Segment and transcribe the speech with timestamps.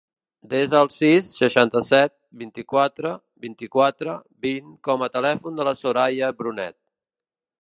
[0.51, 3.13] Desa el sis, seixanta-set, vint-i-quatre,
[3.47, 6.81] vint-i-quatre, vint com a telèfon de la Soraya Brunet.